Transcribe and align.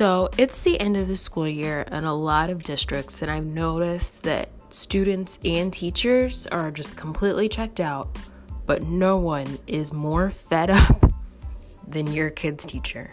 So 0.00 0.30
it's 0.38 0.62
the 0.62 0.80
end 0.80 0.96
of 0.96 1.08
the 1.08 1.14
school 1.14 1.46
year 1.46 1.82
in 1.92 2.04
a 2.04 2.14
lot 2.14 2.48
of 2.48 2.64
districts, 2.64 3.20
and 3.20 3.30
I've 3.30 3.44
noticed 3.44 4.22
that 4.22 4.48
students 4.70 5.38
and 5.44 5.70
teachers 5.70 6.46
are 6.46 6.70
just 6.70 6.96
completely 6.96 7.50
checked 7.50 7.80
out, 7.80 8.16
but 8.64 8.82
no 8.84 9.18
one 9.18 9.58
is 9.66 9.92
more 9.92 10.30
fed 10.30 10.70
up 10.70 11.12
than 11.86 12.10
your 12.10 12.30
kid's 12.30 12.64
teacher. 12.64 13.12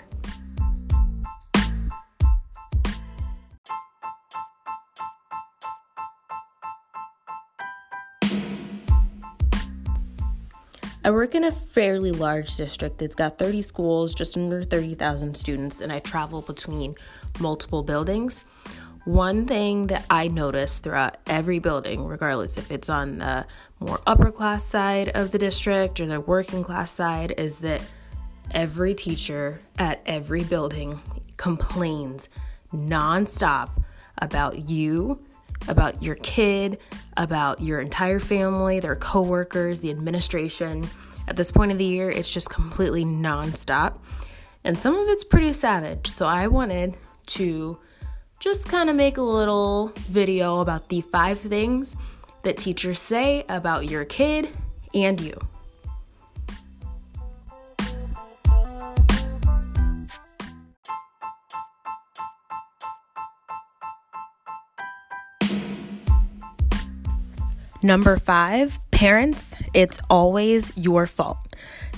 I 11.07 11.11
work 11.11 11.35
in 11.35 11.45
a 11.45 11.53
fairly 11.53 12.11
large 12.11 12.57
district. 12.57 13.02
It's 13.02 13.15
got 13.15 13.38
30 13.38 13.61
schools, 13.61 14.13
just 14.13 14.35
under 14.35 14.61
30,000 14.61 15.38
students, 15.38 15.79
and 15.79 15.89
I 15.89 15.99
travel 15.99 16.41
between 16.41 16.95
multiple 17.39 17.81
buildings. 17.81 18.43
One 19.05 19.48
thing 19.48 19.88
that 19.88 20.05
I 20.09 20.27
notice 20.27 20.79
throughout 20.79 21.15
every 21.25 21.59
building, 21.59 22.05
regardless 22.05 22.57
if 22.57 22.71
it's 22.71 22.89
on 22.89 23.20
the 23.20 23.45
more 23.79 24.01
upper 24.05 24.31
class 24.31 24.65
side 24.65 25.07
of 25.15 25.31
the 25.31 25.38
district 25.38 26.01
or 26.01 26.07
the 26.07 26.20
working 26.20 26.62
class 26.62 26.91
side, 26.91 27.34
is 27.37 27.59
that 27.59 27.81
every 28.51 28.93
teacher 28.93 29.62
at 29.79 30.01
every 30.05 30.43
building 30.43 30.99
complains 31.37 32.27
nonstop 32.73 33.70
about 34.17 34.67
you, 34.67 35.23
about 35.70 36.03
your 36.03 36.15
kid, 36.15 36.79
about 37.17 37.59
your 37.62 37.81
entire 37.81 38.20
family, 38.20 38.80
their 38.80 38.95
coworkers, 38.95 39.81
the 39.81 39.89
administration. 39.89 40.88
At 41.27 41.35
this 41.35 41.52
point 41.52 41.71
of 41.71 41.77
the 41.77 41.85
year, 41.85 42.09
it's 42.09 42.31
just 42.31 42.49
completely 42.49 43.04
nonstop. 43.04 43.99
And 44.63 44.77
some 44.77 44.96
of 44.96 45.07
it's 45.10 45.23
pretty 45.23 45.51
savage. 45.54 46.07
So 46.07 46.26
I 46.26 46.48
wanted 46.48 46.95
to 47.27 47.77
just 48.40 48.70
kind 48.70 48.90
of 48.90 48.95
make 48.95 49.18
a 49.18 49.21
little 49.21 49.91
video 50.10 50.60
about 50.60 50.90
the 50.90 51.01
five 51.01 51.40
things 51.40 51.95
that 52.43 52.57
teachers 52.57 52.99
say 52.99 53.43
about 53.49 53.90
your 53.90 54.05
kid 54.05 54.49
and 54.93 55.20
you. 55.20 55.38
Number 67.88 68.18
five, 68.18 68.78
parents, 68.91 69.56
it's 69.74 70.02
always 70.09 70.75
your 70.75 71.07
fault. 71.07 71.38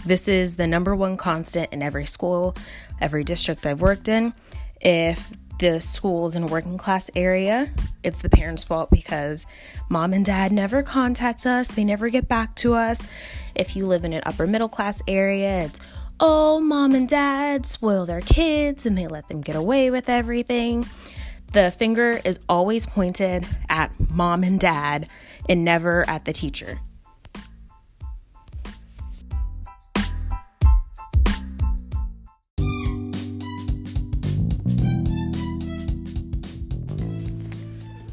This 0.06 0.28
is 0.28 0.56
the 0.56 0.68
number 0.68 0.96
one 0.96 1.18
constant 1.18 1.74
in 1.74 1.82
every 1.82 2.06
school, 2.06 2.56
every 3.02 3.24
district 3.24 3.66
I've 3.66 3.82
worked 3.82 4.08
in. 4.08 4.36
If 4.80 5.34
the 5.58 5.82
school 5.82 6.28
is 6.28 6.36
in 6.36 6.44
a 6.44 6.46
working 6.46 6.78
class 6.78 7.10
area, 7.16 7.74
it's 8.04 8.22
the 8.22 8.30
parents' 8.30 8.64
fault 8.64 8.92
because 8.92 9.48
mom 9.90 10.14
and 10.14 10.24
dad 10.24 10.52
never 10.52 10.84
contact 10.84 11.48
us, 11.48 11.70
they 11.70 11.84
never 11.84 12.10
get 12.10 12.28
back 12.28 12.54
to 12.58 12.76
us. 12.76 13.08
If 13.56 13.76
you 13.76 13.88
live 13.88 14.04
in 14.04 14.14
an 14.14 14.22
upper 14.28 14.46
middle 14.46 14.70
class 14.70 15.02
area, 15.08 15.66
it's 15.66 15.80
oh, 16.20 16.60
mom 16.60 16.94
and 16.94 17.10
dad 17.10 17.66
spoil 17.66 18.06
their 18.06 18.22
kids 18.22 18.86
and 18.86 18.96
they 18.96 19.08
let 19.08 19.28
them 19.28 19.42
get 19.42 19.56
away 19.56 19.90
with 19.90 20.08
everything. 20.08 20.86
The 21.52 21.72
finger 21.72 22.22
is 22.24 22.40
always 22.48 22.86
pointed 22.86 23.48
at 23.70 23.92
mom 24.12 24.44
and 24.44 24.60
dad 24.60 25.08
and 25.50 25.66
never 25.66 26.08
at 26.08 26.24
the 26.24 26.32
teacher. 26.32 26.80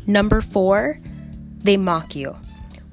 Number 0.09 0.41
four, 0.41 1.01
they 1.59 1.77
mock 1.77 2.15
you. 2.15 2.37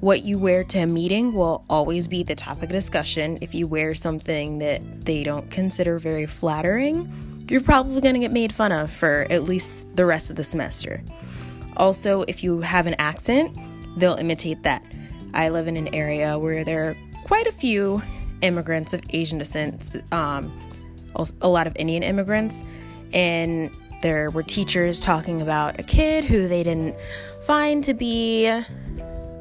What 0.00 0.24
you 0.24 0.38
wear 0.38 0.64
to 0.64 0.80
a 0.80 0.86
meeting 0.86 1.32
will 1.32 1.64
always 1.70 2.08
be 2.08 2.24
the 2.24 2.34
topic 2.34 2.64
of 2.64 2.70
discussion. 2.70 3.38
If 3.40 3.54
you 3.54 3.66
wear 3.66 3.94
something 3.94 4.58
that 4.58 5.04
they 5.04 5.22
don't 5.22 5.48
consider 5.50 5.98
very 5.98 6.26
flattering, 6.26 7.46
you're 7.48 7.60
probably 7.60 8.00
going 8.00 8.14
to 8.14 8.20
get 8.20 8.32
made 8.32 8.52
fun 8.52 8.72
of 8.72 8.90
for 8.90 9.26
at 9.30 9.44
least 9.44 9.86
the 9.96 10.04
rest 10.04 10.28
of 10.28 10.36
the 10.36 10.44
semester. 10.44 11.02
Also, 11.76 12.22
if 12.22 12.42
you 12.42 12.60
have 12.60 12.86
an 12.86 12.94
accent, 12.98 13.56
they'll 13.96 14.16
imitate 14.16 14.62
that. 14.62 14.84
I 15.34 15.48
live 15.48 15.66
in 15.66 15.76
an 15.76 15.94
area 15.94 16.38
where 16.38 16.64
there 16.64 16.90
are 16.90 16.96
quite 17.24 17.46
a 17.46 17.52
few 17.52 18.02
immigrants 18.42 18.92
of 18.92 19.02
Asian 19.10 19.38
descent, 19.38 19.90
um, 20.12 20.52
a 21.40 21.48
lot 21.48 21.66
of 21.66 21.76
Indian 21.76 22.02
immigrants, 22.02 22.64
and 23.12 23.70
there 24.02 24.30
were 24.30 24.42
teachers 24.42 25.00
talking 25.00 25.40
about 25.40 25.80
a 25.80 25.82
kid 25.82 26.24
who 26.24 26.46
they 26.46 26.62
didn't 26.62 26.96
find 27.42 27.82
to 27.84 27.94
be 27.94 28.62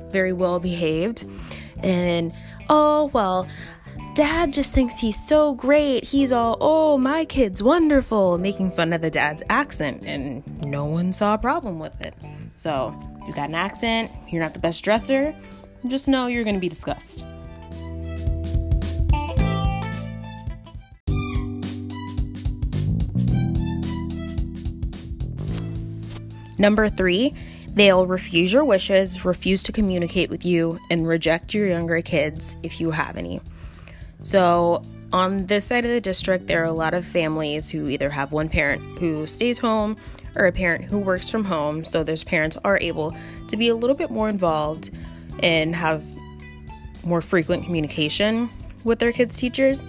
very 0.09 0.31
well 0.31 0.59
behaved. 0.59 1.25
And, 1.81 2.31
oh, 2.70 3.09
well, 3.14 3.47
dad 4.16 4.53
just 4.53 4.74
thinks 4.74 5.00
he's 5.00 5.22
so 5.22 5.53
great. 5.56 6.06
He's 6.06 6.31
all, 6.31 6.58
oh, 6.62 6.97
my 6.97 7.25
kid's 7.25 7.62
wonderful, 7.62 8.38
making 8.38 8.72
fun 8.72 8.94
of 8.94 9.02
the 9.02 9.09
dad's 9.09 9.44
accent. 9.50 10.03
And 10.06 10.64
no 10.64 10.85
one 10.85 11.12
saw 11.12 11.34
a 11.34 11.38
problem 11.38 11.80
with 11.80 12.00
it. 12.00 12.16
So, 12.56 12.91
you 13.28 13.34
got 13.34 13.50
an 13.50 13.56
accent, 13.56 14.11
you're 14.29 14.41
not 14.41 14.53
the 14.53 14.59
best 14.59 14.84
dresser, 14.84 15.35
just 15.88 16.07
know 16.07 16.28
you're 16.28 16.44
going 16.44 16.56
to 16.56 16.61
be 16.61 16.69
discussed. 16.69 17.23
Number 26.57 26.88
three, 26.88 27.34
they'll 27.73 28.07
refuse 28.07 28.53
your 28.53 28.63
wishes, 28.63 29.25
refuse 29.25 29.63
to 29.63 29.72
communicate 29.72 30.29
with 30.29 30.45
you, 30.45 30.79
and 30.90 31.07
reject 31.07 31.53
your 31.53 31.67
younger 31.67 32.01
kids 32.01 32.57
if 32.63 32.79
you 32.79 32.91
have 32.91 33.17
any. 33.17 33.41
So, 34.22 34.84
on 35.11 35.45
this 35.47 35.66
side 35.66 35.85
of 35.85 35.91
the 35.91 36.01
district, 36.01 36.47
there 36.47 36.61
are 36.61 36.66
a 36.66 36.73
lot 36.73 36.94
of 36.94 37.05
families 37.05 37.69
who 37.69 37.88
either 37.88 38.09
have 38.09 38.31
one 38.31 38.50
parent 38.50 38.97
who 39.00 39.28
stays 39.28 39.59
home 39.59 39.97
or 40.35 40.45
a 40.45 40.51
parent 40.51 40.85
who 40.85 40.97
works 40.97 41.29
from 41.29 41.45
home. 41.45 41.83
So, 41.85 42.03
those 42.03 42.23
parents 42.23 42.57
are 42.63 42.79
able 42.79 43.16
to 43.47 43.57
be 43.57 43.69
a 43.69 43.75
little 43.75 43.95
bit 43.95 44.11
more 44.11 44.29
involved 44.29 44.91
and 45.39 45.75
have 45.75 46.03
more 47.03 47.21
frequent 47.21 47.66
communication 47.66 48.49
with 48.83 48.99
their 48.99 49.11
kids' 49.11 49.38
teachers. 49.38 49.83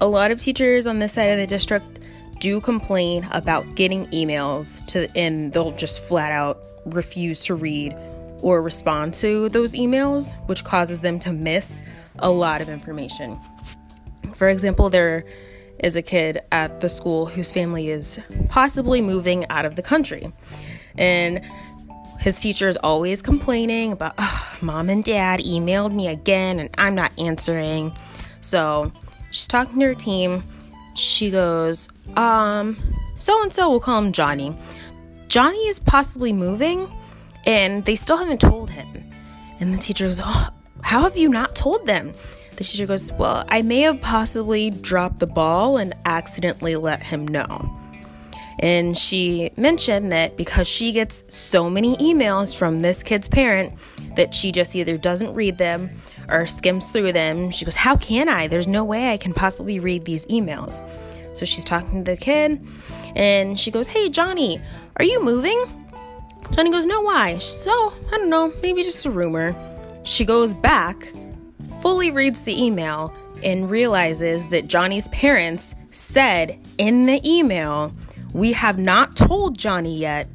A 0.00 0.06
lot 0.06 0.30
of 0.30 0.40
teachers 0.40 0.86
on 0.86 0.98
this 0.98 1.14
side 1.14 1.30
of 1.30 1.38
the 1.38 1.46
district 1.46 2.00
do 2.40 2.60
complain 2.60 3.26
about 3.32 3.74
getting 3.74 4.06
emails 4.08 4.84
to 4.86 5.08
and 5.16 5.52
they'll 5.52 5.72
just 5.72 6.00
flat 6.00 6.32
out 6.32 6.58
refuse 6.84 7.44
to 7.46 7.54
read 7.54 7.96
or 8.42 8.62
respond 8.62 9.14
to 9.14 9.48
those 9.48 9.74
emails, 9.74 10.34
which 10.46 10.64
causes 10.64 11.00
them 11.00 11.18
to 11.18 11.32
miss 11.32 11.82
a 12.18 12.30
lot 12.30 12.60
of 12.60 12.68
information. 12.68 13.38
For 14.34 14.48
example, 14.48 14.90
there 14.90 15.24
is 15.78 15.96
a 15.96 16.02
kid 16.02 16.40
at 16.52 16.80
the 16.80 16.88
school 16.88 17.26
whose 17.26 17.52
family 17.52 17.88
is 17.88 18.20
possibly 18.48 19.00
moving 19.00 19.46
out 19.50 19.64
of 19.64 19.76
the 19.76 19.82
country. 19.82 20.32
And 20.96 21.44
his 22.20 22.40
teacher 22.40 22.68
is 22.68 22.76
always 22.78 23.22
complaining 23.22 23.92
about, 23.92 24.14
oh, 24.18 24.56
mom 24.60 24.88
and 24.88 25.04
dad 25.04 25.40
emailed 25.40 25.94
me 25.94 26.08
again 26.08 26.58
and 26.58 26.70
I'm 26.78 26.94
not 26.94 27.12
answering. 27.18 27.96
So 28.40 28.92
she's 29.30 29.46
talking 29.46 29.80
to 29.80 29.86
her 29.86 29.94
team 29.94 30.42
she 30.96 31.30
goes, 31.30 31.88
um, 32.16 32.76
so 33.14 33.42
and 33.42 33.52
so, 33.52 33.70
we'll 33.70 33.80
call 33.80 33.98
him 33.98 34.12
Johnny. 34.12 34.56
Johnny 35.28 35.58
is 35.68 35.78
possibly 35.78 36.32
moving 36.32 36.90
and 37.44 37.84
they 37.84 37.96
still 37.96 38.16
haven't 38.16 38.40
told 38.40 38.70
him. 38.70 38.88
And 39.60 39.72
the 39.72 39.78
teacher 39.78 40.04
goes, 40.06 40.20
oh, 40.24 40.48
how 40.82 41.02
have 41.02 41.16
you 41.16 41.28
not 41.28 41.54
told 41.54 41.86
them? 41.86 42.14
The 42.56 42.64
teacher 42.64 42.86
goes, 42.86 43.12
well, 43.12 43.44
I 43.48 43.62
may 43.62 43.82
have 43.82 44.00
possibly 44.00 44.70
dropped 44.70 45.18
the 45.18 45.26
ball 45.26 45.76
and 45.76 45.94
accidentally 46.06 46.76
let 46.76 47.02
him 47.02 47.28
know. 47.28 47.70
And 48.58 48.96
she 48.96 49.50
mentioned 49.56 50.12
that 50.12 50.36
because 50.36 50.66
she 50.66 50.92
gets 50.92 51.24
so 51.28 51.68
many 51.68 51.96
emails 51.98 52.56
from 52.56 52.80
this 52.80 53.02
kid's 53.02 53.28
parent 53.28 53.74
that 54.16 54.34
she 54.34 54.50
just 54.50 54.74
either 54.74 54.96
doesn't 54.96 55.34
read 55.34 55.58
them 55.58 55.90
or 56.28 56.46
skims 56.46 56.90
through 56.90 57.12
them. 57.12 57.50
She 57.50 57.66
goes, 57.66 57.76
How 57.76 57.96
can 57.96 58.28
I? 58.28 58.46
There's 58.46 58.66
no 58.66 58.84
way 58.84 59.12
I 59.12 59.18
can 59.18 59.34
possibly 59.34 59.78
read 59.78 60.06
these 60.06 60.24
emails. 60.26 60.82
So 61.36 61.44
she's 61.44 61.64
talking 61.64 62.04
to 62.04 62.12
the 62.12 62.16
kid 62.16 62.66
and 63.14 63.60
she 63.60 63.70
goes, 63.70 63.88
Hey, 63.88 64.08
Johnny, 64.08 64.60
are 64.96 65.04
you 65.04 65.22
moving? 65.22 65.86
Johnny 66.52 66.70
goes, 66.70 66.86
No, 66.86 67.02
why? 67.02 67.36
So, 67.38 67.70
oh, 67.70 67.94
I 68.08 68.16
don't 68.16 68.30
know, 68.30 68.52
maybe 68.62 68.82
just 68.82 69.04
a 69.04 69.10
rumor. 69.10 69.54
She 70.04 70.24
goes 70.24 70.54
back, 70.54 71.12
fully 71.80 72.10
reads 72.10 72.42
the 72.42 72.60
email, 72.62 73.14
and 73.42 73.70
realizes 73.70 74.48
that 74.48 74.66
Johnny's 74.66 75.08
parents 75.08 75.74
said 75.90 76.58
in 76.78 77.06
the 77.06 77.20
email, 77.28 77.94
We 78.32 78.52
have 78.52 78.78
not 78.78 79.16
told 79.16 79.58
Johnny 79.58 79.96
yet. 79.96 80.28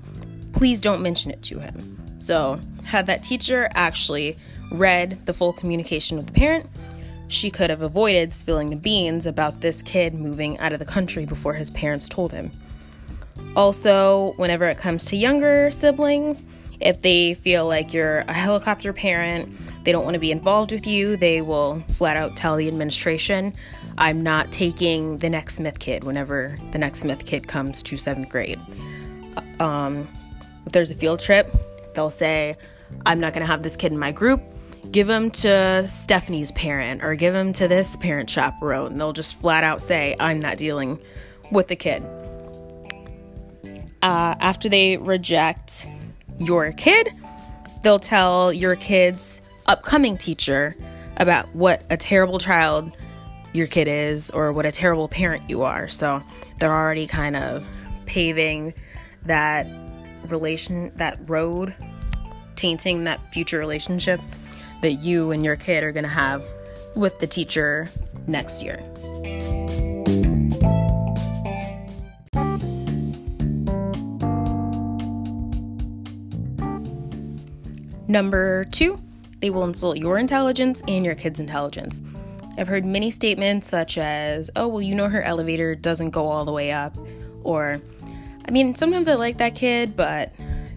Please 0.54 0.82
don't 0.82 1.02
mention 1.02 1.32
it 1.32 1.42
to 1.44 1.60
him. 1.60 1.98
So, 2.20 2.60
had 2.84 3.08
that 3.08 3.24
teacher 3.24 3.70
actually 3.74 4.38
read 4.72 5.26
the 5.26 5.34
full 5.34 5.54
communication 5.54 6.18
with 6.18 6.28
the 6.28 6.34
parent, 6.34 6.70
she 7.28 7.50
could 7.50 7.70
have 7.70 7.82
avoided 7.82 8.34
spilling 8.34 8.70
the 8.70 8.76
beans 8.76 9.26
about 9.26 9.62
this 9.62 9.82
kid 9.82 10.14
moving 10.14 10.60
out 10.60 10.74
of 10.74 10.80
the 10.80 10.86
country 10.86 11.26
before 11.26 11.54
his 11.54 11.70
parents 11.70 12.10
told 12.10 12.34
him. 12.34 12.52
Also, 13.56 14.34
whenever 14.38 14.68
it 14.68 14.78
comes 14.78 15.06
to 15.06 15.16
younger 15.16 15.72
siblings, 15.72 16.46
if 16.82 17.02
they 17.02 17.34
feel 17.34 17.68
like 17.68 17.94
you're 17.94 18.20
a 18.20 18.34
helicopter 18.34 18.94
parent, 18.94 19.54
they 19.84 19.92
don't 19.92 20.04
want 20.04 20.16
to 20.16 20.20
be 20.20 20.32
involved 20.32 20.72
with 20.72 20.86
you, 20.88 21.18
they 21.18 21.42
will 21.42 21.84
flat 21.90 22.18
out 22.18 22.36
tell 22.36 22.56
the 22.56 22.68
administration, 22.68 23.54
I'm 23.98 24.24
not 24.24 24.52
taking 24.52 25.20
the 25.20 25.30
next 25.30 25.56
Smith 25.56 25.80
kid 25.80 26.04
whenever 26.04 26.58
the 26.72 26.80
next 26.80 27.00
Smith 27.00 27.26
kid 27.26 27.48
comes 27.48 27.84
to 27.84 27.98
seventh 27.98 28.30
grade. 28.30 28.60
Um, 29.60 30.08
if 30.66 30.72
there's 30.72 30.92
a 30.92 30.96
field 30.96 31.20
trip, 31.20 31.54
they'll 31.94 32.10
say, 32.10 32.58
I'm 33.06 33.20
not 33.20 33.34
going 33.34 33.42
to 33.42 33.48
have 33.48 33.64
this 33.64 33.76
kid 33.76 33.92
in 33.92 34.00
my 34.00 34.12
group. 34.12 34.42
Give 34.92 35.10
him 35.10 35.32
to 35.32 35.88
Stephanie's 35.88 36.52
parent 36.52 37.04
or 37.04 37.16
give 37.16 37.34
him 37.34 37.54
to 37.54 37.68
this 37.68 37.96
parent 37.98 38.30
chaperone. 38.30 38.98
They'll 38.98 39.14
just 39.14 39.40
flat 39.40 39.64
out 39.64 39.82
say, 39.82 40.16
I'm 40.20 40.40
not 40.40 40.58
dealing 40.58 41.00
with 41.52 41.68
the 41.68 41.76
kid. 41.76 42.04
Uh, 44.02 44.36
after 44.40 44.68
they 44.68 44.98
reject 44.98 45.86
your 46.46 46.72
kid, 46.72 47.12
they'll 47.84 48.00
tell 48.00 48.52
your 48.52 48.76
kid's 48.76 49.42
upcoming 49.68 50.18
teacher 50.18 50.76
about 51.18 51.54
what 51.56 51.84
a 51.90 51.98
terrible 51.98 52.40
child 52.40 52.92
your 53.54 53.68
kid 53.68 53.88
is 53.88 54.30
or 54.32 54.52
what 54.52 54.66
a 54.66 54.72
terrible 54.72 55.08
parent 55.08 55.50
you 55.50 55.64
are. 55.64 55.88
So 55.88 56.24
they're 56.60 56.74
already 56.74 57.08
kind 57.08 57.36
of 57.36 57.66
paving 58.06 58.74
that 59.26 59.68
relation, 60.28 60.92
that 60.96 61.18
road, 61.30 61.76
tainting 62.56 63.04
that 63.06 63.20
future 63.34 63.60
relationship 63.60 64.22
that 64.82 64.94
you 64.94 65.32
and 65.32 65.44
your 65.44 65.56
kid 65.56 65.84
are 65.84 65.92
going 65.92 66.04
to 66.04 66.10
have 66.10 66.44
with 66.96 67.20
the 67.20 67.28
teacher 67.28 67.90
next 68.28 68.64
year. 68.64 68.84
Number 78.12 78.66
two, 78.66 79.02
they 79.40 79.50
will 79.50 79.64
insult 79.64 79.96
your 79.96 80.18
intelligence 80.18 80.84
and 80.86 81.06
your 81.06 81.16
kid's 81.16 81.40
intelligence. 81.40 82.02
I've 82.58 82.68
heard 82.68 82.84
many 82.84 83.10
statements 83.10 83.70
such 83.70 83.98
as, 83.98 84.52
oh, 84.58 84.68
well, 84.68 84.82
you 84.82 84.96
know, 84.96 85.08
her 85.08 85.22
elevator 85.22 85.76
doesn't 85.76 86.10
go 86.10 86.28
all 86.28 86.44
the 86.44 86.52
way 86.52 86.74
up. 86.74 86.94
Or, 87.46 87.80
I 88.46 88.52
mean, 88.52 88.76
sometimes 88.76 89.08
I 89.08 89.14
like 89.14 89.38
that 89.38 89.56
kid, 89.56 89.96
but 89.96 90.34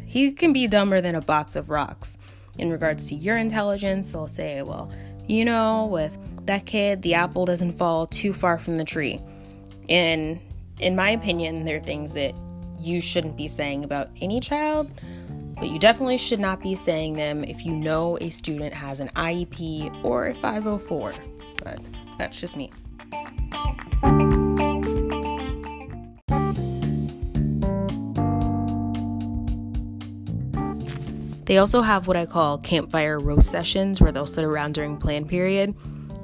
he 0.07 0.31
can 0.31 0.53
be 0.53 0.69
dumber 0.69 1.01
than 1.01 1.17
a 1.17 1.21
box 1.21 1.57
of 1.57 1.71
rocks. 1.71 2.19
In 2.57 2.71
regards 2.71 3.09
to 3.09 3.17
your 3.17 3.37
intelligence, 3.37 4.13
they'll 4.13 4.29
say, 4.29 4.63
well, 4.63 4.93
you 5.27 5.45
know, 5.45 5.87
with 5.87 6.17
that 6.47 6.67
kid, 6.67 7.03
the 7.03 7.15
apple 7.15 7.47
doesn't 7.47 7.73
fall 7.73 8.07
too 8.07 8.33
far 8.33 8.61
from 8.61 8.77
the 8.77 8.85
tree. 8.85 9.21
And 9.89 10.39
in 10.79 10.95
my 10.95 11.11
opinion, 11.11 11.65
there 11.65 11.79
are 11.79 11.81
things 11.81 12.13
that 12.13 12.33
you 12.79 13.01
shouldn't 13.01 13.37
be 13.37 13.49
saying 13.49 13.83
about 13.83 14.11
any 14.21 14.39
child 14.39 14.89
but 15.65 15.73
you 15.73 15.79
definitely 15.79 16.19
should 16.19 16.41
not 16.41 16.61
be 16.61 16.75
saying 16.75 17.15
them 17.15 17.43
if 17.43 17.65
you 17.65 17.73
know 17.73 18.19
a 18.21 18.29
student 18.29 18.75
has 18.75 19.01
an 19.01 19.09
IEP 19.17 20.05
or 20.05 20.27
a 20.27 20.35
504. 20.35 21.15
But 21.57 21.81
that's 22.19 22.39
just 22.39 22.55
me. 22.55 22.71
They 31.47 31.57
also 31.57 31.81
have 31.81 32.07
what 32.07 32.19
I 32.19 32.27
call 32.27 32.59
campfire 32.59 33.19
roast 33.19 33.51
sessions 33.51 34.03
where 34.03 34.13
they'll 34.13 34.27
sit 34.27 34.45
around 34.45 34.75
during 34.75 34.99
plan 34.99 35.27
period 35.27 35.75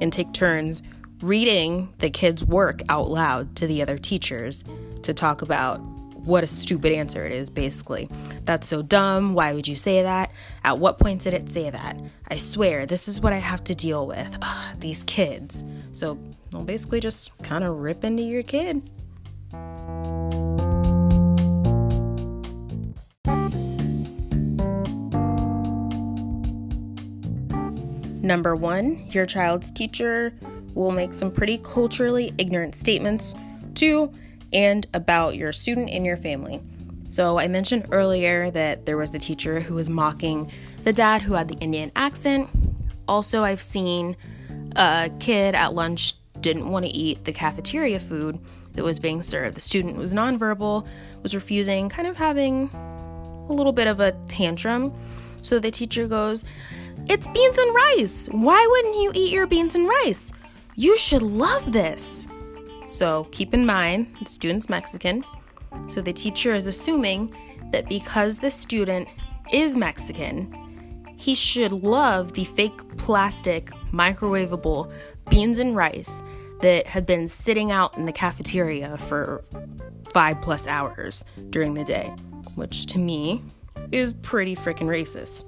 and 0.03 0.13
take 0.13 0.35
turns 0.35 0.83
reading 1.23 1.89
the 1.97 2.11
kids' 2.11 2.45
work 2.45 2.83
out 2.91 3.09
loud 3.09 3.57
to 3.57 3.67
the 3.67 3.81
other 3.81 3.97
teachers 3.97 4.65
to 5.03 5.15
talk 5.15 5.41
about 5.41 5.81
what 6.25 6.45
a 6.45 6.47
stupid 6.47 6.93
answer 6.93 7.25
it 7.25 7.33
is, 7.33 7.51
basically. 7.51 8.09
That's 8.45 8.67
so 8.67 8.83
dumb. 8.83 9.35
Why 9.35 9.53
would 9.53 9.67
you 9.67 9.77
say 9.77 10.03
that? 10.03 10.33
At 10.65 10.79
what 10.79 10.99
point 10.99 11.23
did 11.23 11.35
it 11.35 11.51
say 11.51 11.71
that? 11.71 12.01
I 12.29 12.37
swear, 12.37 12.87
this 12.87 13.09
is 13.09 13.21
what 13.21 13.33
I 13.33 13.39
have 13.39 13.65
to 13.65 13.75
deal 13.75 14.07
with. 14.07 14.37
Ugh, 14.43 14.81
these 14.81 15.05
kids. 15.05 15.65
So, 15.93 16.19
well, 16.53 16.63
basically, 16.63 17.01
just 17.01 17.37
kind 17.43 17.65
of 17.65 17.77
rip 17.79 18.05
into 18.05 18.23
your 18.23 18.43
kid. 18.43 18.89
Number 28.23 28.55
one, 28.55 29.07
your 29.11 29.27
child's 29.27 29.71
teacher 29.71 30.33
will 30.75 30.93
make 30.93 31.15
some 31.15 31.31
pretty 31.31 31.59
culturally 31.59 32.33
ignorant 32.39 32.75
statements. 32.75 33.35
Two, 33.75 34.13
and 34.53 34.87
about 34.95 35.37
your 35.37 35.53
student 35.53 35.91
and 35.91 36.05
your 36.05 36.17
family. 36.17 36.61
So, 37.11 37.39
I 37.39 37.49
mentioned 37.49 37.89
earlier 37.91 38.51
that 38.53 38.87
there 38.87 38.97
was 38.97 39.11
the 39.11 39.19
teacher 39.19 39.61
who 39.61 39.75
was 39.75 39.89
mocking 39.89 40.51
the 40.85 40.93
dad 40.93 41.23
who 41.23 41.35
had 41.35 41.49
the 41.49 41.57
Indian 41.57 41.91
accent. 41.97 42.49
Also, 43.09 43.43
I've 43.43 43.61
seen 43.61 44.17
a 44.77 45.11
kid 45.19 45.55
at 45.55 45.75
lunch 45.75 46.15
didn't 46.41 46.69
want 46.71 46.85
to 46.87 46.91
eat 46.91 47.25
the 47.25 47.33
cafeteria 47.33 47.99
food 47.99 48.39
that 48.75 48.85
was 48.85 48.99
being 48.99 49.23
served. 49.23 49.57
The 49.57 49.61
student 49.61 49.97
was 49.97 50.15
nonverbal, 50.15 50.87
was 51.23 51.35
refusing, 51.35 51.89
kind 51.89 52.09
of 52.09 52.17
having 52.17 52.71
a 53.49 53.53
little 53.53 53.73
bit 53.73 53.87
of 53.87 54.01
a 54.01 54.13
tantrum. 54.29 54.93
So 55.43 55.59
the 55.59 55.71
teacher 55.71 56.07
goes, 56.07 56.45
It's 57.09 57.27
beans 57.27 57.59
and 57.59 57.75
rice. 57.75 58.29
Why 58.31 58.67
wouldn't 58.71 59.03
you 59.03 59.13
eat 59.15 59.33
your 59.33 59.47
beans 59.47 59.75
and 59.75 59.89
rice? 59.89 60.33
You 60.77 60.97
should 60.97 61.23
love 61.23 61.73
this. 61.73 62.29
So 62.91 63.29
keep 63.31 63.55
in 63.55 63.65
mind, 63.65 64.15
the 64.21 64.29
student's 64.29 64.69
Mexican. 64.69 65.25
So 65.87 66.01
the 66.01 66.13
teacher 66.13 66.53
is 66.53 66.67
assuming 66.67 67.33
that 67.71 67.89
because 67.89 68.41
the 68.41 68.51
student 68.51 69.09
is 69.53 69.77
Mexican, 69.77 71.07
he 71.17 71.35
should 71.35 71.73
love 71.73 72.33
the 72.33 72.45
fake 72.45 72.97
plastic 72.97 73.71
microwavable 73.93 74.93
beans 75.31 75.61
and 75.61 75.77
rice 75.77 76.23
that 76.63 76.89
have 76.89 77.07
been 77.07 77.29
sitting 77.29 77.71
out 77.71 77.97
in 77.97 78.07
the 78.07 78.13
cafeteria 78.13 78.99
for 78.99 79.45
five 80.13 80.41
plus 80.43 80.67
hours 80.67 81.25
during 81.51 81.75
the 81.75 81.85
day, 81.85 82.09
which 82.57 82.87
to 82.87 82.99
me 82.99 83.41
is 83.93 84.15
pretty 84.15 84.57
freaking 84.57 84.89
racist. 84.89 85.45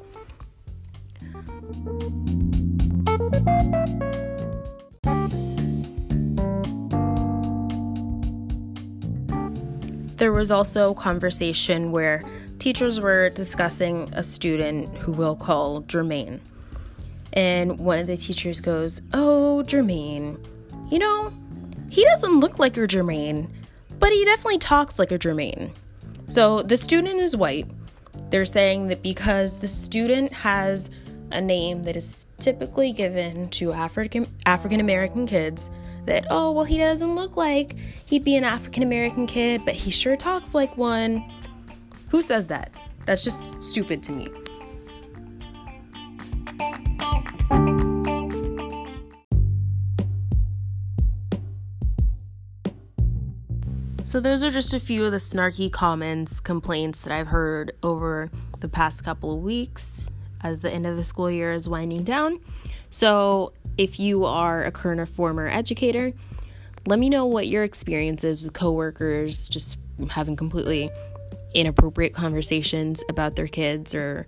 There 10.23 10.31
was 10.31 10.53
also 10.53 10.93
a 10.93 10.95
conversation 10.95 11.91
where 11.91 12.23
teachers 12.61 13.01
were 13.01 13.31
discussing 13.31 14.09
a 14.13 14.23
student 14.23 14.97
who 14.99 15.11
we'll 15.11 15.35
call 15.35 15.83
Jermaine. 15.83 16.39
And 17.33 17.81
one 17.81 17.99
of 17.99 18.07
the 18.07 18.17
teachers 18.17 18.61
goes, 18.61 19.03
Oh, 19.13 19.65
Jermaine, 19.67 20.39
you 20.93 21.01
know, 21.01 21.33
he 21.91 22.05
doesn't 22.05 22.39
look 22.39 22.61
like 22.61 22.77
a 22.77 22.87
Jermaine, 22.87 23.51
but 23.99 24.13
he 24.13 24.25
definitely 24.25 24.59
talks 24.59 24.97
like 24.97 25.11
a 25.11 25.19
Jermaine. 25.19 25.73
So 26.29 26.63
the 26.63 26.77
student 26.77 27.19
is 27.19 27.37
white. 27.37 27.69
They're 28.31 28.45
saying 28.45 28.87
that 28.89 29.03
because 29.03 29.57
the 29.57 29.67
student 29.67 30.33
has 30.33 30.89
a 31.33 31.41
name 31.41 31.83
that 31.83 31.97
is 31.97 32.29
typically 32.39 32.93
given 32.93 33.49
to 33.59 33.73
African 33.73 34.33
African 34.47 34.79
American 34.79 35.27
kids, 35.27 35.69
that, 36.07 36.27
oh, 36.31 36.51
well, 36.51 36.65
he 36.65 36.79
doesn't 36.79 37.15
look 37.15 37.37
like 37.37 37.77
he'd 38.07 38.25
be 38.25 38.37
an 38.37 38.45
African 38.45 38.83
American 38.83 39.27
kid, 39.27 39.65
but 39.65 39.75
he 39.75 39.91
sure 39.91 40.17
talks 40.17 40.55
like 40.55 40.77
one. 40.77 41.25
Who 42.09 42.23
says 42.23 42.49
that? 42.49 42.73
That's 43.07 43.25
just 43.25 43.63
stupid 43.63 44.03
to 44.05 44.13
me. 44.13 44.29
So, 54.05 54.21
those 54.21 54.45
are 54.45 54.51
just 54.51 54.75
a 54.75 54.81
few 54.81 55.07
of 55.07 55.13
the 55.13 55.17
snarky 55.17 55.73
comments, 55.73 56.39
complaints 56.39 57.03
that 57.05 57.15
I've 57.15 57.29
heard 57.29 57.73
over 57.83 58.31
the 58.61 58.69
past 58.69 59.05
couple 59.05 59.35
of 59.35 59.43
weeks 59.43 60.11
as 60.43 60.61
the 60.61 60.71
end 60.71 60.87
of 60.87 60.97
the 60.97 61.05
school 61.05 61.31
year 61.31 61.53
is 61.53 61.67
winding 61.67 62.03
down. 62.03 62.39
So, 62.93 63.55
if 63.79 63.99
you 63.99 64.27
are 64.27 64.63
a 64.63 64.71
current 64.71 65.01
or 65.01 65.07
former 65.07 65.49
educator, 65.49 66.13
let 66.87 66.99
me 66.99 67.09
know 67.09 67.25
what 67.25 67.49
your 67.49 67.65
experience 67.65 68.23
is 68.23 68.45
with 68.45 68.53
coworkers 68.53 69.49
just 69.49 69.79
having 70.11 70.37
completely 70.37 70.91
inappropriate 71.55 72.13
conversations 72.13 73.03
about 73.09 73.35
their 73.35 73.47
kids 73.47 73.95
or 73.95 74.27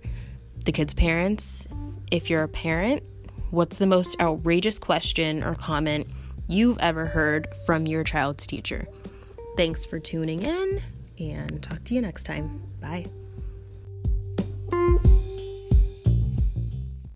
the 0.65 0.71
kids' 0.71 0.95
parents. 0.95 1.67
If 2.09 2.31
you're 2.31 2.41
a 2.41 2.47
parent, 2.47 3.03
what's 3.51 3.77
the 3.77 3.85
most 3.85 4.19
outrageous 4.19 4.79
question 4.79 5.43
or 5.43 5.53
comment 5.53 6.07
you've 6.47 6.79
ever 6.79 7.05
heard 7.05 7.47
from 7.67 7.85
your 7.85 8.03
child's 8.03 8.47
teacher? 8.47 8.87
Thanks 9.57 9.85
for 9.85 9.99
tuning 9.99 10.41
in 10.41 10.81
and 11.19 11.61
talk 11.61 11.83
to 11.85 11.93
you 11.93 12.01
next 12.01 12.23
time. 12.23 12.63
Bye. 12.81 13.05